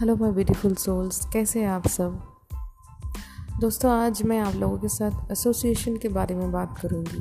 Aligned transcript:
Hello 0.00 0.16
my 0.16 0.30
beautiful 0.30 0.74
souls 0.74 1.26
कैसे 1.32 1.60
हैं 1.60 1.68
आप 1.68 1.86
सब? 1.86 2.22
दोस्तों 3.60 3.92
आज 3.92 4.22
मैं 4.22 4.38
आप 4.38 4.54
लोगों 4.54 4.78
के 4.78 4.88
साथ 4.88 5.32
एसोसिएशन 5.32 5.96
के 5.96 6.08
बारे 6.08 6.34
में 6.34 6.52
बात 6.52 6.78
करूँगी। 6.78 7.18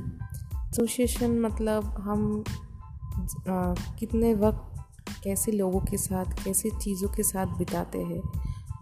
एसोसिएशन 0.69 1.39
मतलब 1.39 1.83
हम 1.83 2.43
आ, 3.49 3.73
कितने 3.99 4.33
वक्त 4.33 4.85
कैसे 5.23 5.51
लोगों 5.51 5.79
के 5.79 5.97
साथ 5.97 6.25
कैसी 6.45 6.69
चीज़ों 6.69 7.09
के 7.09 7.23
साथ 7.23 7.45
बिताते 7.45 7.97
हैं 7.97 8.21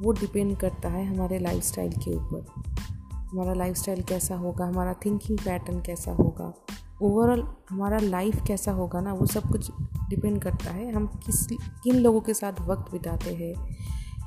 वो 0.02 0.12
डिपेंड 0.12 0.58
करता 0.58 0.90
है 0.90 1.16
हमारे 1.16 1.40
लाइफस्टाइल 1.40 1.92
के 1.92 2.16
ऊपर। 2.16 2.46
हमारा 3.20 3.54
लाइफस्टाइल 3.54 4.02
कैसा 4.02 4.36
होगा 4.36 4.66
हमारा 4.66 4.94
थिंकिंग 4.94 5.40
पैटर्न 5.40 5.82
कैसा 5.82 6.12
होगा। 6.12 6.54
ओवरऑल 7.02 7.48
हमारा 7.70 8.00
लाइफ 8.00 8.42
कैसा 8.48 8.72
होगा 8.72 9.02
ना, 9.02 9.14
वो 9.14 9.26
सब 9.26 9.44
कुछ 9.44 9.72
डिपेंड 10.10 10.42
करता 10.42 10.72
है। 10.72 10.92
हम 10.92 11.08
किस, 11.08 11.46
किन 11.84 11.96
लोगों 11.96 12.22
के 12.22 12.34
साथ 12.34 12.54
वक्त 12.62 12.92
बिताते 12.92 13.34
हैं, 13.34 13.78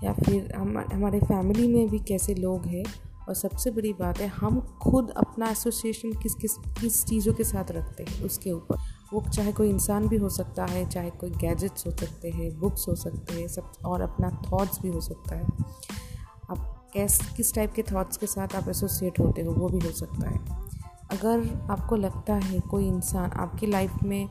या 0.05 0.13
फिर 0.13 0.55
हम, 0.57 0.85
हमारे 0.93 1.21
फैमिली 1.21 1.75
में 1.75 1.89
भी 1.89 1.99
कैसे 1.99 2.35
लोग 2.35 2.67
हैं। 2.67 2.85
और 3.29 3.35
सबसे 3.35 3.71
बड़ी 3.71 3.93
बात 3.93 4.19
है, 4.19 4.27
हम 4.27 4.61
खुद 4.61 5.11
अपना 5.11 5.49
एसोसिएशन 5.49 6.13
किस 6.13 6.35
किस 6.35 6.53
किस 6.53 7.05
चीज़ों 7.05 7.35
के 7.35 7.45
साथ 7.45 7.71
रखते 7.71 8.03
हैं, 8.03 8.23
उसके 8.23 8.53
ऊपर। 8.53 8.77
वो 9.13 9.25
चाहे 9.31 9.53
कोई 9.53 9.71
इंसान 9.71 10.09
भी 10.09 10.17
हो 10.17 10.29
सकता 10.29 10.65
है, 10.65 10.89
चाहे 10.89 11.11
कोई 11.11 11.31
गैजेट्स 11.31 11.87
हो 11.87 11.91
सकते 11.91 12.31
हैं 12.31 12.61
बुक्स 12.61 12.89
हो 12.89 12.95
सकते 12.95 13.41
हैं, 13.41 13.49
सब, 13.49 13.73
और 13.85 14.01
अपना 14.01 14.43
थॉट्स 14.53 14.81
भी 14.81 14.89
हो 14.89 15.01
सकता 15.01 15.37
है। 15.37 15.45
आप 16.51 16.89
कैस 16.95 17.35
किस 17.37 17.55
टाइप 17.55 17.73
के 17.73 17.83
थॉट्स 17.83 18.17
के 18.17 18.27
साथ 18.27 18.57
आप 18.57 18.69
एसोसिएट 18.69 19.21
होते 19.21 19.43
हो, 19.43 19.53
वो 19.53 19.69
भी 19.69 19.79
हो 19.79 19.93
सकता 19.93 20.31
है। 20.31 20.67
अगर 21.11 21.69
आपको 21.71 21.97
लगता 21.97 22.35
है 22.35 22.61
कोई 22.61 22.87
इंसान 22.87 23.31
आपकी 23.31 23.67
लाइफ 23.67 24.03
में 24.03 24.29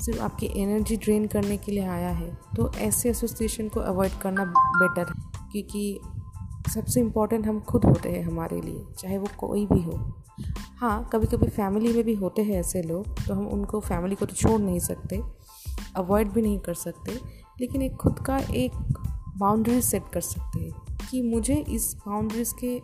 सिर्फ़ 0.00 0.20
आपकी 0.20 0.46
एनर्जी 0.56 0.96
ड्रेन 0.96 1.26
करने 1.26 1.56
के 1.56 1.72
लिए 1.72 1.86
आया 1.86 2.10
है 2.10 2.30
तो 2.56 2.72
ऐसे 2.74 3.10
एसोसिएशन 3.10 3.68
को 3.68 3.80
अवॉइड 3.80 4.12
करना 4.12 4.44
बेटर 4.44 5.12
है। 5.12 5.50
क्योंकि 5.52 6.00
सबसे 6.74 7.00
इंपॉर्टेंट 7.00 7.46
हम 7.46 7.60
खुद 7.60 7.84
होते 7.84 8.08
हैं 8.08 8.22
हमारे 8.24 8.60
लिए, 8.60 8.84
चाहे 8.98 9.18
वो 9.18 9.28
कोई 9.38 9.66
भी 9.66 9.82
हो। 9.82 9.92
हाँ 10.78 11.08
कभी 11.12 11.26
कभी 11.26 11.48
फैमिली 11.48 11.92
में 11.92 12.02
भी 12.04 12.14
होते 12.14 12.42
हैं 12.42 12.58
ऐसे 12.60 12.82
लोग 12.82 13.06
तो 13.26 13.34
हम 13.34 13.46
उनको 13.48 13.80
फैमिली 13.80 14.14
को 14.14 14.26
तो 14.26 14.34
छोड़ 14.34 14.60
नहीं 14.60 14.78
सकते 14.78 15.22
अवॉइड 15.96 16.32
भी 16.32 16.42
नहीं 16.42 16.58
कर 16.58 16.74
सकते, 16.74 17.12
लेकिन 17.60 17.82
एक 17.82 17.96
खुद 17.96 18.18
का 18.18 18.38
एक 18.38 18.72
बाउंड्री 19.38 19.80
सेट 19.82 20.02
कर 20.12 20.20
सकते 20.20 20.58
हैं 20.58 20.98
कि 21.10 21.22
मुझे 21.22 21.54
इस 21.68 21.94
बाउंड्रीज़ 22.06 22.52
के 22.64 22.80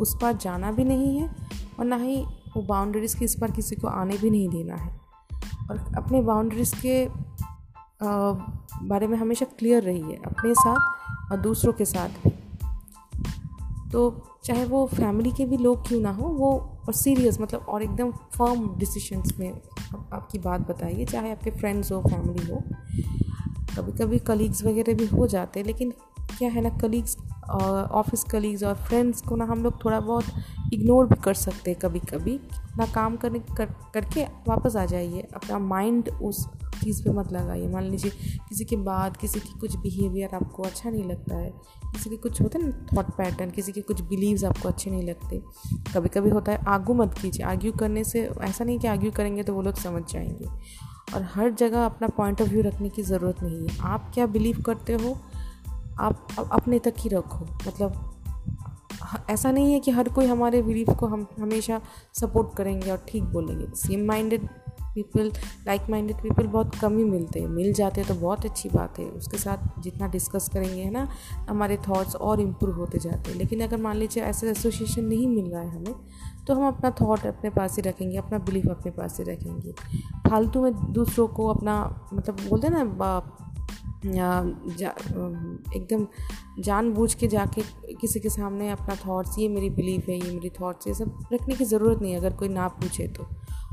उस 0.00 0.16
पार 0.22 0.36
जाना 0.36 0.72
भी 0.72 0.84
नहीं 0.84 1.18
है 1.18 1.28
और 1.78 1.84
ना 1.84 1.96
ही 1.96 2.24
वो 2.56 2.62
बाउंड्रीज़ 2.62 3.16
के 3.18 3.24
इस 3.24 3.34
पर 3.34 3.50
किसी 3.50 3.76
को 3.76 3.88
आने 3.88 4.16
भी 4.18 4.30
नहीं 4.30 4.48
देना 4.48 4.76
है। 4.76 5.00
और 5.70 5.78
अपने 5.96 6.22
बाउंड्रीज़ 6.22 6.74
के 6.76 7.08
बारे 8.86 9.06
में 9.06 9.16
हमेशा 9.18 9.46
क्लियर 9.58 9.82
रहिए, 9.82 10.16
अपने 10.26 10.54
साथ 10.54 11.32
और 11.32 11.40
दूसरों 11.40 11.72
के 11.72 11.84
साथ 11.84 12.08
भी। 12.08 12.30
तो 13.92 14.22
चाहे 14.44 14.64
वो 14.64 14.86
फैमिली 14.86 15.30
के 15.30 15.44
भी 15.44 15.56
लोग 15.56 15.86
क्यों 15.88 16.00
ना 16.00 16.10
हो, 16.10 16.24
वो 16.24 16.50
और 16.86 16.92
सीरियस 16.92 17.40
मतलब 17.40 17.66
और 17.68 17.82
एकदम 17.82 18.10
फर्म 18.10 18.68
डिसीशंस 18.78 19.34
में 19.38 19.52
आपकी 20.12 20.38
बात 20.38 20.60
बताइए, 20.60 21.04
चाहे 21.04 21.30
आपके 21.32 21.50
फ्रेंड्स 21.50 21.92
हो 21.92 22.00
फैमिली 22.00 22.46
हो। 22.52 22.62
कभी 23.76 23.92
कभी 23.92 24.18
कलीग्स 24.18 24.64
वगैरह 24.64 24.94
भी 24.94 25.06
हो 25.06 25.26
जाते 25.26 25.60
हैं, 25.60 25.66
लेकिन 25.66 25.90
क्या 26.38 26.50
है 26.50 26.60
ना 26.60 26.70
कलीग्स 26.78 27.16
ऑफ़िस 27.90 28.24
कलीग्स 28.24 28.62
और 28.62 28.74
फ्रेंड्स 28.74 29.20
को 29.20 29.36
ना 29.36 29.44
हम 29.44 29.62
लोग 29.62 29.84
थोड़ा 29.84 30.00
बहुत 30.00 30.24
इग्नोर 30.72 31.06
भी 31.06 31.20
कर 31.24 31.34
सकते 31.34 31.70
हैं 31.70 31.80
कभी 31.80 31.98
कभी 31.98 32.40
ना 32.78 32.86
काम 32.86 33.16
करने 33.16 33.38
कर, 33.38 33.66
करके 33.94 34.24
वापस 34.24 34.76
आ 34.76 34.84
जाइए। 34.84 35.20
अपना 35.20 35.58
माइंड 35.58 36.08
उस 36.22 36.48
चीज़ 36.84 37.04
पे 37.04 37.10
मत 37.10 37.32
लगाइए। 37.32 37.68
मान 37.68 37.82
लीजिए 37.82 38.10
किसी 38.48 38.64
के 38.64 38.76
बाद 38.76 39.16
किसी 39.16 39.40
की 39.40 39.58
कुछ 39.58 39.76
बिहेवियर 39.76 40.34
आपको 40.34 40.62
अच्छा 40.62 40.90
नहीं 40.90 41.04
लगता 41.04 41.36
है। 41.36 41.50
किसी 41.86 42.10
के 42.10 42.16
कुछ 42.16 42.42
होते 42.42 42.58
हैं 42.58 42.66
ना 42.66 42.86
थॉट 42.96 43.06
पैटर्न 43.06 43.50
किसी 43.50 43.72
के 43.72 43.80
कुछ 43.80 44.00
बिलीव्स 44.00 44.44
आपको 44.44 44.68
अच्छे 44.68 44.90
नहीं 44.90 45.02
लगते। 45.02 45.42
कभी 45.94 46.08
कभी 46.08 46.30
होता 46.30 46.52
है, 46.52 46.58
आगू 46.68 46.94
मत 46.94 47.14
कीजिए। 47.22 47.46
आर्ग्यू 47.46 47.72
करने 47.72 48.04
से 48.04 48.30
ऐसा 48.40 48.64
नहीं 48.64 48.78
कि 48.78 48.88
आर्ग्यू 48.88 49.10
करेंगे 49.10 49.42
तो 49.42 49.54
वो 49.54 49.62
लोग 49.62 49.74
समझ 49.74 50.12
जाएँगे। 50.12 50.48
और 51.14 51.22
हर 51.22 51.50
जगह 51.50 51.84
अपना 51.86 52.08
पॉइंट 52.08 52.42
ऑफ़ 52.42 52.48
व्यू 52.48 52.62
रखने 52.62 52.88
की 52.88 53.02
ज़रूरत 53.02 53.42
नहीं 53.42 53.68
है। 53.68 53.78
आप 53.80 54.10
क्या 54.14 54.26
बिलीव 54.26 54.62
करते 54.66 54.92
हो 54.92 55.18
आप 56.00 56.26
अपने 56.52 56.78
तक 56.78 56.94
ही 56.98 57.08
रखो। 57.08 57.44
मतलब 57.68 58.12
ऐसा 59.30 59.50
नहीं 59.50 59.72
है 59.72 59.80
कि 59.80 59.90
हर 59.90 60.08
कोई 60.08 60.26
हमारे 60.26 60.62
बिलीफ 60.62 60.90
को 60.90 61.06
हम, 61.06 61.26
हमेशा 61.40 61.80
सपोर्ट 62.14 62.56
करेंगे 62.56 62.90
और 62.90 63.04
ठीक 63.08 63.22
बोलेंगे। 63.22 63.66
Same 63.74 64.06
minded 64.06 64.48
people 64.94 65.32
like 65.66 65.82
minded 65.90 66.16
people 66.16 66.46
बहुत 66.46 66.74
कम 66.74 66.98
ही 66.98 67.04
मिलते 67.04 67.40
हैं। 67.40 67.48
मिल 67.48 67.72
जाते 67.72 68.00
हैं 68.00 68.08
तो 68.08 68.14
बहुत 68.14 68.44
अच्छी 68.44 68.68
बात 68.68 68.98
है। 68.98 69.04
उसके 69.04 69.38
साथ 69.38 69.82
जितना 69.82 70.08
डिस्कस 70.08 70.48
करेंगे, 70.48 70.82
है 70.82 70.90
ना, 70.90 71.08
हमारे 71.50 71.76
थॉट्स 71.76 72.16
और 72.16 72.40
इम्प्रूव 72.40 72.76
होते 72.76 72.98
जाते 72.98 73.30
हैं। 73.30 73.38
लेकिन 73.38 73.60
अगर 73.60 73.76
मान 73.76 73.96
लीजिए 73.96 74.22
ऐसे 74.22 74.50
एसोसिएशन 74.50 75.04
नहीं 75.04 75.28
मिल 75.28 75.52
रहा 75.52 75.62
है 75.62 75.70
हमें 75.70 75.94
तो 76.46 76.54
हम 76.54 76.68
अपना 76.68 76.90
थॉट 76.90 77.26
अपने 77.26 77.50
पास 77.50 77.76
ही 77.76 77.82
रखेंगे, 77.82 78.16
अपना 78.16 78.38
बिलीफ 78.38 78.66
अपने 78.66 78.92
पास 78.92 79.18
ही 79.18 79.24
रखेंगे। 79.24 79.72
फालतू 80.30 80.62
में 80.62 80.92
दूसरों 80.92 81.28
को 81.28 81.46
अपना 81.46 82.06
मतलब 82.14 82.36
बोलते 82.50 82.66
हैं 82.66 82.74
ना 82.74 82.84
जा, 84.12 84.94
एकदम 85.76 86.06
जानबूझ 86.62 87.14
के 87.14 87.28
जाके 87.28 87.62
किसी 87.94 88.20
के 88.20 88.28
सामने 88.28 88.70
अपना 88.70 88.96
थॉट्स 88.96 89.38
ये 89.38 89.48
मेरी 89.48 89.70
बिलीफ 89.70 90.08
है 90.08 90.16
ये 90.16 90.32
मेरी 90.32 90.50
थॉट्स 90.50 90.86
ये 90.86 90.94
सब 90.94 91.18
रखने 91.32 91.54
की 91.54 91.64
ज़रूरत 91.64 92.02
नहीं 92.02 92.12
है 92.12 92.18
अगर 92.18 92.32
कोई 92.32 92.48
ना 92.48 92.68
पूछे 92.68 93.06
तो। 93.08 93.26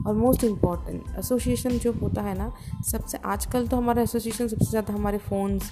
और 0.08 0.16
मोस्ट 0.16 0.44
इंपॉर्टेंट 0.44 1.04
एसोसिएशन 1.20 1.70
जो 1.70 1.94
होता 1.94 2.22
है 2.22 2.38
ना 2.38 2.52
सबसे 2.92 3.18
आजकल 3.18 3.68
तो 3.68 3.78
हमारा 3.78 4.02
एसोसिएशन 4.02 4.48
सबसे 4.48 4.66
ज़्यादा 4.66 4.94
हमारे 4.94 5.18
फ़ोन्स 5.18 5.72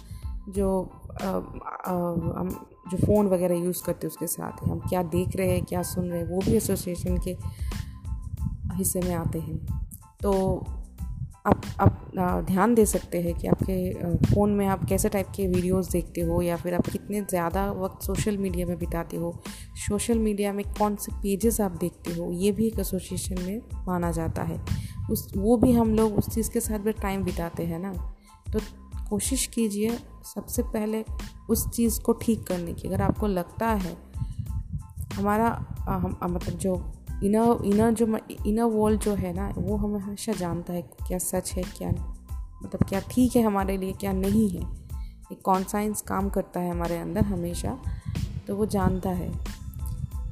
जो 0.50 0.90
हम 1.22 2.68
जो 2.92 2.98
फ़ोन 2.98 3.28
वगैरह 3.28 3.56
यूज़ 3.56 3.84
करते 3.84 4.08
हैं 4.08 4.12
उसके 4.12 4.28
साथ 4.28 4.64
है 4.64 4.72
हम 4.72 4.80
क्या 4.80 5.04
देख 5.04 5.36
रहे 5.36 5.50
हैं 5.50 5.66
क्या 5.66 5.82
सुन 5.84 6.10
रहे 6.10 6.20
हैं 6.20 6.28
वो 6.28 6.40
भी 6.40 6.52
एसोसिएशन 6.52 7.18
के 7.18 7.38
हिस्से 8.74 9.00
में 9.00 9.14
आते 9.16 9.40
हैं। 9.40 9.58
तो 10.22 10.32
आप 11.46 11.62
आप 11.80 12.12
ध्यान 12.48 12.74
दे 12.76 12.86
सकते 12.86 13.22
हैं 13.22 13.34
कि 13.36 13.48
आपके 13.48 14.26
फ़ोन 14.26 14.50
में 14.50 14.66
आप 14.68 14.84
कैसे 14.90 15.10
टाइप 15.10 15.28
के 15.36 15.48
वीडियोस 15.48 15.90
देखते 15.92 16.22
हो 16.22 16.42
या 16.42 16.58
फिर 16.58 16.74
आप 16.74 16.88
कितने 16.88 17.22
ज़्यादा 17.22 17.66
वक्त 17.72 18.04
सोशल 18.04 18.38
मीडिया 18.38 18.66
में 18.68 18.78
बिताते 18.80 19.18
हो। 19.18 19.34
सोशल 19.88 20.20
मीडिया 20.20 20.54
में 20.54 20.64
कौन 20.80 20.96
से 20.96 21.12
पेजेस 21.12 21.60
आप 21.62 21.72
देखते 21.72 22.14
हो, 22.14 22.32
ये 22.32 22.52
भी 22.52 22.68
एक 22.68 22.80
एसोसिएशन 22.80 23.42
में 23.42 23.62
माना 23.88 24.12
जाता 24.12 24.44
है। 24.44 24.60
उस, 25.12 25.28
वो 25.38 25.58
भी 25.58 25.72
हम 25.72 25.96
लोग 25.96 26.18
उस 26.18 26.30
चीज़ 26.30 26.52
के 26.52 26.60
साथ 26.60 26.80
भी 26.80 26.92
टाइम 26.92 27.24
बिताते 27.24 27.64
हैं 27.64 27.80
ना। 27.80 27.94
तो 28.54 28.60
कोशिश 29.10 29.46
कीजिए 29.48 29.98
सबसे 30.36 30.64
पहले 30.64 31.04
उस 31.50 31.70
चीज़ 31.70 32.00
को 32.02 32.14
ठीक 32.14 32.48
करने 32.48 32.74
की। 32.74 32.88
अगर 32.88 33.02
आपको 33.02 33.28
लगता 33.28 33.68
है, 33.68 33.98
हमारा 35.16 35.48
हम 35.88 36.18
मतलब 36.24 36.58
जो 36.58 36.76
इनर 37.24 37.66
इनर 37.66 37.92
जो 37.94 38.06
इनर 38.46 38.64
वर्ल्ड 38.64 39.02
जो 39.02 39.14
है 39.16 39.34
ना, 39.34 39.52
वो 39.58 39.76
हमें 39.78 40.00
हमेशा 40.00 40.34
जानता 40.34 40.74
है 40.74 40.82
क्या 40.82 41.18
सच 41.20 41.54
है, 41.54 41.64
क्या 41.78 41.90
मतलब 42.64 42.84
क्या 42.90 43.00
ठीक 43.12 43.36
है 43.36 43.44
हमारे 43.44 43.78
लिए, 43.78 43.94
क्या 43.94 44.12
नहीं 44.14 44.50
है। 44.50 44.62
एक 45.32 45.42
कॉन्साइंस 45.44 46.02
काम 46.02 46.30
करता 46.30 46.60
है 46.60 46.72
हमारे 46.72 46.98
अंदर 46.98 47.24
हमेशा 47.26 47.78
तो 48.48 48.56
वो 48.56 48.66
जानता 48.68 49.10
है। 49.10 49.32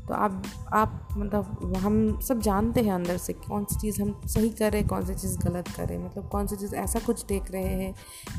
तो 0.07 0.13
आप 0.15 0.43
आप 0.73 1.07
मतलब 1.17 1.73
हम 1.77 2.19
सब 2.19 2.39
जानते 2.41 2.81
हैं 2.81 2.93
अंदर 2.93 3.17
से 3.17 3.33
कौन 3.33 3.65
सी 3.65 3.79
चीज़ 3.79 4.01
हम 4.01 4.13
सही 4.25 4.49
कर 4.49 4.71
रहे 4.71 4.83
कौन 4.83 5.05
सी 5.05 5.15
चीज़ 5.15 5.37
गलत 5.39 5.67
कर 5.67 5.97
मतलब 5.99 6.29
कौन 6.29 6.47
सी 6.47 6.55
चीज़ 6.55 6.75
ऐसा 6.75 6.99
कुछ 6.99 7.25
देख 7.25 7.51
रहे 7.51 7.63
हैं, 7.63 7.93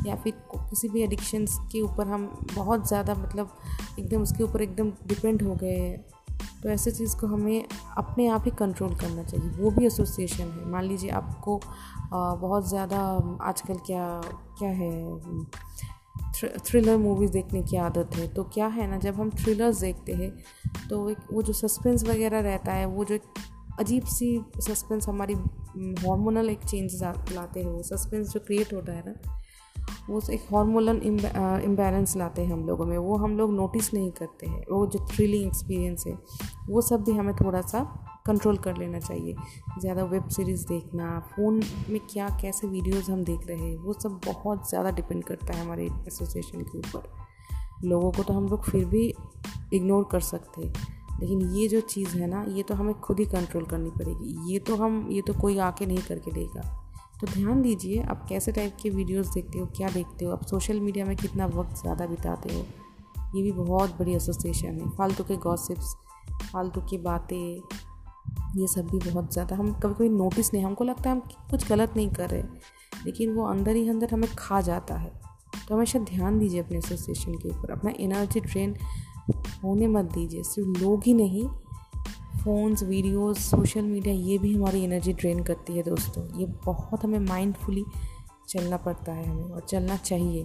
या 0.07 0.17
फिर 0.17 0.33
किसी 0.55 0.89
भी 0.89 1.03
एडिक्शंस 1.03 1.59
के 1.73 1.81
ऊपर 1.81 2.07
हम 2.07 2.27
बहुत 2.55 2.89
ज़्यादा 2.89 3.15
मतलब 3.15 3.57
एकदम 3.99 4.23
उसके 4.23 4.45
ऊपर 4.45 4.63
एकदम 4.63 4.91
डिपेंड 5.07 5.43
हो 5.43 5.55
गए 5.55 5.77
हैं। 5.79 6.05
तो 6.63 6.69
ऐसे 6.69 6.91
चीज़ 6.91 7.17
को 7.17 7.27
हमें 7.27 7.65
अपने 7.99 8.27
आप 8.29 8.43
ही 8.45 8.51
कंट्रोल 8.59 8.95
करना 8.95 9.23
चाहिए। 9.25 9.51
वो 9.53 9.71
भी 9.71 9.87
एसोसिएशन 9.87 10.45
है। 10.45 10.69
मान 10.71 10.85
लीजिए 10.85 11.11
आपको 11.13 11.61
बहुत 12.13 12.69
ज़्यादा, 12.69 12.99
आजकल 13.43 13.75
क्या 13.87 14.21
क्या 14.59 14.69
है 14.71 14.91
थ्रिलर 16.61 16.97
मूवीज़ 16.99 17.33
देखने 17.33 17.63
की 17.63 17.77
आदत 17.79 18.17
है। 18.17 18.27
तो 18.35 18.45
क्या 18.55 18.67
है 18.69 18.87
ना, 18.91 18.99
जब 18.99 19.15
हम 19.15 19.31
थ्रिलर्स 19.33 19.81
देखते 19.81 20.13
हैं 20.13 20.31
तो 20.89 21.09
एक, 21.11 21.19
वो 21.33 21.43
जो 21.43 21.53
सस्पेंस 21.55 22.05
वगैरह 22.05 22.41
रहता 22.43 22.73
है, 22.73 22.87
वो 22.87 23.05
जो 23.05 23.19
अजीब 23.79 24.05
सी 24.07 24.29
सस्पेंस 24.61 25.09
हमारी 25.09 25.35
हार्मोनल 25.35 26.51
एक 26.51 26.65
चेंजेस 26.65 27.03
लाते 27.33 27.61
हैं। 27.61 27.69
वो 27.69 27.83
सस्पेंस 27.85 28.33
जो 28.33 28.41
क्रिएट 28.41 28.73
होता 28.75 28.93
है 28.93 29.03
ना 29.07 29.40
वो 30.09 30.21
एक 30.33 30.43
हार्मोनल 30.53 31.01
इम्बैलेंस 31.65 32.17
लाते 32.17 32.43
हैं 32.43 32.53
हम 32.53 32.65
लोगों 32.67 32.87
में। 32.87 32.97
वो 32.99 33.17
हम 33.17 33.37
लोग 33.39 33.53
नोटिस 33.53 33.93
नहीं 33.95 34.11
करते 34.11 34.47
हैं। 34.47 34.65
वो 34.71 34.87
जो 34.87 35.07
थ्रिलिंग 35.07 35.47
एक्सपीरियंस 35.47 36.05
है, 36.07 36.17
वो 36.69 36.81
सब 36.81 37.05
भी 37.05 37.13
हमें 37.13 37.35
थोड़ा 37.35 37.61
सा 37.63 37.83
कंट्रोल 38.27 38.57
कर 38.59 38.77
लेना 38.77 38.99
चाहिए। 38.99 39.35
ज़्यादा 39.79 40.05
वेब 40.05 40.29
सीरीज़ 40.29 40.67
देखना 40.69 41.19
फ़ोन 41.31 41.61
में 41.91 42.01
क्या, 42.11 42.29
कैसे 42.43 42.67
वीडियोस 42.67 43.11
हम 43.11 43.25
देख 43.25 43.47
रहे 43.49 43.59
हैं, 43.59 43.77
वो 43.77 43.93
सब 43.93 44.21
बहुत 44.27 44.69
ज़्यादा 44.71 44.91
डिपेंड 44.91 45.25
करता 45.25 45.55
है 45.55 45.65
हमारे 45.65 45.87
एसोसिएशन 46.07 46.61
के 46.63 46.79
ऊपर। 46.79 47.89
लोगों 47.89 48.11
को 48.13 48.23
तो 48.23 48.33
हम 48.33 48.49
लोग 48.49 48.65
फिर 48.65 48.85
भी 48.85 49.13
इग्नोर 49.75 50.09
कर 50.13 50.21
सकते 50.21 50.63
हैं। 50.63 50.99
लेकिन 51.21 51.41
ये 51.53 51.67
जो 51.69 51.81
चीज़ 51.81 52.17
है 52.19 52.27
ना, 52.27 52.45
ये 52.49 52.63
तो 52.63 52.75
हमें 52.75 52.95
खुद 52.95 53.19
ही 53.19 53.25
कंट्रोल 53.27 53.65
करनी 53.65 53.91
पड़ेगी। 53.91 54.53
ये 54.53 54.59
तो 54.59 54.77
हम, 54.77 55.07
ये 55.11 55.23
तो 55.23 55.35
कोई 55.35 55.59
आके 55.59 55.87
नहीं 55.87 56.03
करके 56.09 56.33
देगा। 56.33 56.80
तो 57.21 57.27
ध्यान 57.27 57.61
दीजिए, 57.63 58.03
आप 58.03 58.25
कैसे 58.29 58.53
टाइप 58.53 58.77
के 58.83 58.91
वीडियोस 58.91 59.29
देखते 59.29 59.59
हो, 59.59 59.67
क्या 59.77 59.89
देखते 59.89 60.25
हो? 60.25 60.33
आप 60.33 60.45
सोशल 60.47 60.81
मीडिया 60.81 61.05
में 61.05 61.17
कितना 61.17 61.47
वक्त 61.49 61.81
ज़्यादा 61.81 62.07
बिताते 62.07 62.55
हो? 62.55 62.65
ये 63.35 63.43
भी 63.43 63.53
बहुत 63.53 63.99
बड़ी 63.99 64.15
एसोसिएशन 64.15 64.81
है। 64.81 64.89
फालतू 64.91 65.25
के 65.25 65.37
गॉसिप्स 65.39 65.95
फालतू 66.45 66.81
की 66.81 66.99
बातें, 66.99 67.63
ये 68.57 68.67
सब 68.67 68.87
भी 68.87 68.99
बहुत 69.11 69.33
ज़्यादा। 69.33 69.57
हम 69.57 69.73
कभी 69.75 69.95
कभी 69.95 70.09
नोटिस 70.09 70.53
नहीं, 70.55 70.65
हमको 70.65 70.85
लगता 70.85 71.11
है 71.11 71.17
हम 71.17 71.23
कुछ 71.51 71.69
गलत 71.69 71.97
नहीं 71.97 72.09
कर 72.11 72.31
रहे 72.31 72.43
लेकिन 73.05 73.35
वो 73.35 73.45
अंदर 73.47 73.77
ही 73.77 73.89
अंदर 73.89 74.15
हमें 74.15 74.29
खा 74.39 74.61
जाता 74.61 74.95
है। 74.95 75.13
तो 75.69 75.75
हमेशा 75.75 75.99
ध्यान 76.01 76.39
दीजिए 76.39 76.61
अपने 76.61 76.79
एसोसिएशन 76.79 77.35
के 77.35 77.49
ऊपर। 77.49 77.71
अपना 77.73 77.93
एनर्जी 78.01 78.41
ड्रेन 78.41 78.75
होने 79.65 79.87
मत 79.89 80.05
दीजिए, 80.05 80.43
सिर्फ़ 80.43 80.83
लोग 80.83 81.05
ही 81.05 81.15
नहीं 81.15 81.49
फ़ोन्स, 82.43 82.83
वीडियोस, 82.83 83.39
सोशल 83.51 83.83
मीडिया, 83.83 84.15
ये 84.15 84.39
भी 84.39 84.55
हमारी 84.55 84.83
एनर्जी 84.85 85.13
ड्रेन 85.13 85.43
करती 85.43 85.77
है 85.77 85.83
दोस्तों। 85.83 86.25
ये 86.41 86.47
बहुत 86.65 87.05
हमें 87.05 87.19
माइंडफुली 87.19 87.85
चलना 88.49 88.77
पड़ता 88.77 89.13
है 89.13 89.29
हमें 89.29 89.45
और 89.45 89.61
चलना 89.61 89.97
चाहिए। 89.97 90.45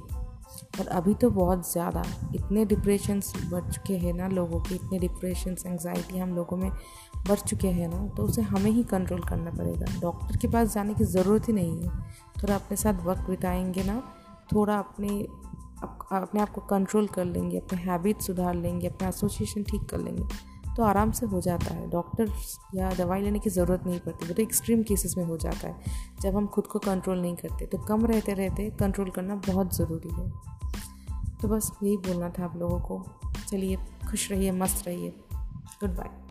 और 0.79 0.87
अभी 0.87 1.13
तो 1.13 1.29
बहुत 1.29 1.71
ज़्यादा 1.71 2.03
इतने 2.35 2.65
डिप्रेशंस 2.65 3.33
बढ़ 3.51 3.71
चुके 3.71 3.97
हैं 3.97 4.13
ना 4.13 4.27
लोगों 4.27 4.59
के, 4.59 4.75
इतने 4.75 4.99
डिप्रेशंस 4.99 5.65
एंगजाइटी 5.65 6.17
हम 6.17 6.35
लोगों 6.35 6.57
में 6.57 6.69
बढ़ 7.27 7.39
चुके 7.39 7.67
हैं 7.67 7.87
ना 7.87 8.05
तो 8.07 8.23
उसे 8.23 8.41
हमें 8.41 8.69
ही 8.71 8.83
कंट्रोल 8.83 9.21
करना 9.21 9.51
पड़ेगा। 9.51 9.99
डॉक्टर 10.01 10.37
के 10.37 10.47
पास 10.47 10.73
जाने 10.73 10.93
की 10.93 11.03
ज़रूरत 11.05 11.47
ही 11.47 11.53
नहीं 11.53 11.81
है। 11.81 11.89
थोड़ा 12.43 12.55
अपने 12.55 12.77
साथ 12.77 13.05
वक्त 13.05 13.29
बिताएँगे 13.29 13.83
ना, 13.83 14.01
थोड़ा 14.53 14.77
अपने 14.77 15.21
अपने 16.11 16.41
आप 16.41 16.49
को 16.49 16.61
कंट्रोल 16.61 17.07
कर 17.07 17.25
लेंगे, 17.25 17.57
अपने 17.57 17.79
हैबिट 17.81 18.21
सुधार 18.21 18.55
लेंगे, 18.55 18.87
अपना 18.87 19.07
एसोसिएशन 19.07 19.63
ठीक 19.63 19.83
कर 19.89 19.97
लेंगे। 19.97 20.23
तो 20.77 20.83
आराम 20.83 21.11
से 21.11 21.25
हो 21.25 21.41
जाता 21.41 21.73
है। 21.73 21.89
डॉक्टर 21.89 22.31
या 22.75 22.91
दवाई 22.93 23.21
लेने 23.21 23.39
की 23.39 23.49
ज़रूरत 23.49 23.83
नहीं 23.87 23.99
पड़ती, 23.99 24.27
वो 24.27 24.33
तो 24.33 24.41
एक्सट्रीम 24.41 24.83
केसेस 24.83 25.17
में 25.17 25.25
हो 25.25 25.37
जाता 25.37 25.67
है। 25.67 25.75
जब 26.21 26.35
हम 26.35 26.47
खुद 26.47 26.67
को 26.67 26.79
कंट्रोल 26.79 27.21
नहीं 27.21 27.35
करते 27.35 27.65
तो 27.65 27.77
कम 27.77 28.05
रहते 28.05 28.33
रहते 28.33 28.69
कंट्रोल 28.69 29.09
करना 29.09 29.35
बहुत 29.35 29.75
ज़रूरी 29.75 30.09
है। 30.13 30.31
तो 31.41 31.47
बस 31.47 31.71
यही 31.83 31.97
बोलना 31.97 32.29
था 32.29 32.45
आप 32.45 32.55
लोगों 32.57 32.79
को। 32.79 33.05
चलिए, 33.49 33.75
खुश 34.09 34.31
रहिए, 34.31 34.51
मस्त 34.51 34.87
रहिए। 34.87 35.09
Good 35.79 35.89
bye 35.89 36.24